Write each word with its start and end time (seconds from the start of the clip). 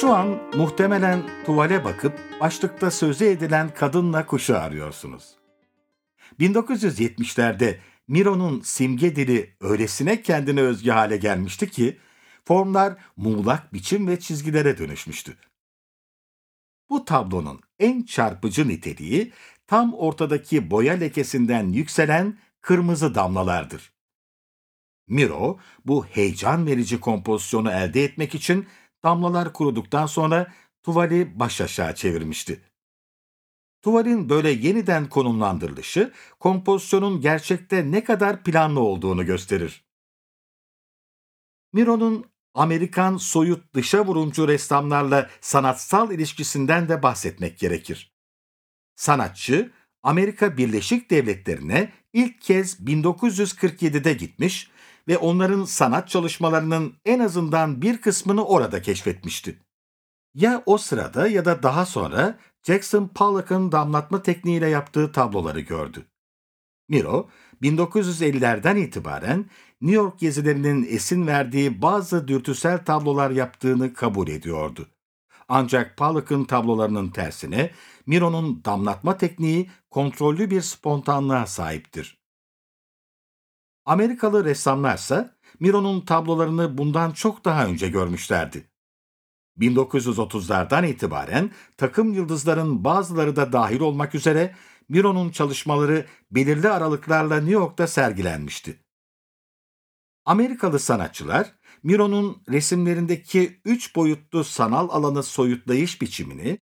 Şu 0.00 0.12
an 0.14 0.38
muhtemelen 0.56 1.22
tuvale 1.46 1.84
bakıp 1.84 2.40
başlıkta 2.40 2.90
sözü 2.90 3.24
edilen 3.24 3.74
kadınla 3.74 4.26
kuşu 4.26 4.58
arıyorsunuz. 4.58 5.36
1970'lerde 6.40 7.78
Miro'nun 8.08 8.60
simge 8.60 9.16
dili 9.16 9.56
öylesine 9.60 10.22
kendine 10.22 10.60
özgü 10.60 10.90
hale 10.90 11.16
gelmişti 11.16 11.70
ki 11.70 11.98
formlar 12.44 12.96
muğlak 13.16 13.74
biçim 13.74 14.08
ve 14.08 14.20
çizgilere 14.20 14.78
dönüşmüştü. 14.78 15.36
Bu 16.90 17.04
tablonun 17.04 17.60
en 17.78 18.02
çarpıcı 18.02 18.68
niteliği 18.68 19.32
tam 19.66 19.94
ortadaki 19.94 20.70
boya 20.70 20.94
lekesinden 20.94 21.68
yükselen 21.68 22.38
kırmızı 22.60 23.14
damlalardır. 23.14 23.92
Miro 25.08 25.58
bu 25.84 26.06
heyecan 26.06 26.66
verici 26.66 27.00
kompozisyonu 27.00 27.72
elde 27.72 28.04
etmek 28.04 28.34
için 28.34 28.66
damlalar 29.04 29.52
kuruduktan 29.52 30.06
sonra 30.06 30.52
tuvali 30.82 31.38
baş 31.40 31.60
aşağı 31.60 31.94
çevirmişti. 31.94 32.62
Tuvalin 33.82 34.28
böyle 34.28 34.50
yeniden 34.50 35.08
konumlandırılışı 35.08 36.12
kompozisyonun 36.40 37.20
gerçekte 37.20 37.90
ne 37.90 38.04
kadar 38.04 38.44
planlı 38.44 38.80
olduğunu 38.80 39.26
gösterir. 39.26 39.84
Miro'nun 41.72 42.30
Amerikan 42.54 43.16
soyut 43.16 43.74
dışa 43.74 44.06
vurumcu 44.06 44.48
ressamlarla 44.48 45.30
sanatsal 45.40 46.10
ilişkisinden 46.10 46.88
de 46.88 47.02
bahsetmek 47.02 47.58
gerekir. 47.58 48.12
Sanatçı, 48.96 49.72
Amerika 50.02 50.56
Birleşik 50.56 51.10
Devletleri'ne 51.10 51.92
ilk 52.12 52.40
kez 52.40 52.80
1947'de 52.80 54.12
gitmiş 54.12 54.70
ve 55.08 55.18
onların 55.18 55.64
sanat 55.64 56.08
çalışmalarının 56.08 56.94
en 57.04 57.18
azından 57.18 57.82
bir 57.82 58.00
kısmını 58.00 58.44
orada 58.44 58.82
keşfetmişti. 58.82 59.58
Ya 60.34 60.62
o 60.66 60.78
sırada 60.78 61.28
ya 61.28 61.44
da 61.44 61.62
daha 61.62 61.86
sonra 61.86 62.38
Jackson 62.62 63.08
Pollock'ın 63.08 63.72
damlatma 63.72 64.22
tekniğiyle 64.22 64.68
yaptığı 64.68 65.12
tabloları 65.12 65.60
gördü. 65.60 66.06
Miro, 66.88 67.28
1950'lerden 67.62 68.76
itibaren 68.76 69.50
New 69.80 69.96
York 69.96 70.18
gezilerinin 70.18 70.86
esin 70.90 71.26
verdiği 71.26 71.82
bazı 71.82 72.28
dürtüsel 72.28 72.84
tablolar 72.84 73.30
yaptığını 73.30 73.94
kabul 73.94 74.28
ediyordu. 74.28 74.88
Ancak 75.52 75.96
Pollock'ın 75.96 76.44
tablolarının 76.44 77.08
tersine 77.08 77.70
Miro'nun 78.06 78.64
damlatma 78.64 79.16
tekniği 79.16 79.70
kontrollü 79.90 80.50
bir 80.50 80.60
spontanlığa 80.60 81.46
sahiptir. 81.46 82.20
Amerikalı 83.84 84.44
ressamlarsa 84.44 85.36
Miro'nun 85.60 86.00
tablolarını 86.00 86.78
bundan 86.78 87.10
çok 87.10 87.44
daha 87.44 87.66
önce 87.66 87.88
görmüşlerdi. 87.88 88.70
1930'lardan 89.58 90.86
itibaren 90.86 91.50
takım 91.76 92.12
yıldızların 92.12 92.84
bazıları 92.84 93.36
da 93.36 93.52
dahil 93.52 93.80
olmak 93.80 94.14
üzere 94.14 94.54
Miro'nun 94.88 95.30
çalışmaları 95.30 96.06
belirli 96.30 96.68
aralıklarla 96.68 97.36
New 97.36 97.52
York'ta 97.52 97.86
sergilenmişti. 97.86 98.84
Amerikalı 100.24 100.78
sanatçılar 100.78 101.54
Miro'nun 101.82 102.42
resimlerindeki 102.48 103.60
üç 103.64 103.96
boyutlu 103.96 104.44
sanal 104.44 104.88
alanı 104.88 105.22
soyutlayış 105.22 106.02
biçimini, 106.02 106.58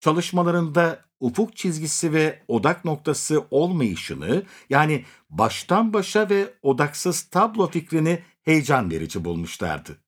çalışmalarında 0.00 1.04
ufuk 1.20 1.56
çizgisi 1.56 2.12
ve 2.12 2.42
odak 2.48 2.84
noktası 2.84 3.46
olmayışını 3.50 4.42
yani 4.70 5.04
baştan 5.30 5.92
başa 5.92 6.30
ve 6.30 6.54
odaksız 6.62 7.22
tablo 7.22 7.70
fikrini 7.70 8.22
heyecan 8.42 8.90
verici 8.90 9.24
bulmuşlardı. 9.24 9.98